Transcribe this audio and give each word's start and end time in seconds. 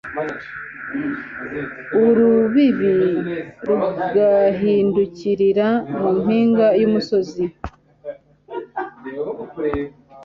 urubibi 2.05 2.93
rugahindukirira 3.69 5.67
mu 5.99 6.09
mpinga 6.19 6.67
y'umusozi 6.81 7.45